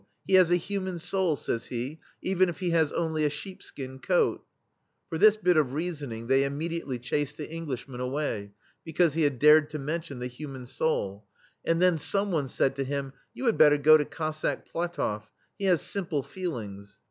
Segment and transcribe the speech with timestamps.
[0.25, 4.41] He has a human soul,'* says he, "even if he has only a sheepskin coat/'
[5.11, 8.49] For this bit of reasoning they imme diately chased the Englishman away,—
[8.83, 11.27] because he had dared to mention the human souL
[11.63, 15.27] And then some one said to him: "You had better go to Cossack Platofl?"—
[15.59, 16.97] he has simple feelings."